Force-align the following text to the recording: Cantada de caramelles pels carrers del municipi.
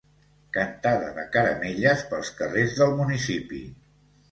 Cantada 0.55 1.11
de 1.17 1.25
caramelles 1.35 2.03
pels 2.15 2.33
carrers 2.41 2.77
del 2.83 2.99
municipi. 3.05 3.65